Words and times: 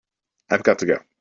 I've 0.49 0.63
got 0.63 0.79
to 0.79 0.85
go. 0.87 0.97